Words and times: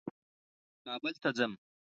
کابل 0.85 1.13
ته 1.21 1.29
ځم. 1.37 1.51